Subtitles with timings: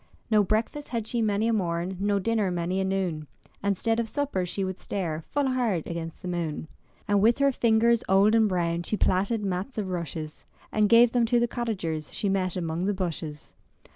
[0.31, 1.95] No breakfast had she many a morn.
[1.99, 3.27] No dinner many a noon,
[3.61, 6.67] And 'stead of supper she would stare Full hard against the moon.
[7.07, 10.43] And with her fingers old and brown She plaited mats of rushes.
[10.71, 13.53] And gave them to the cottagers She met among the bushes.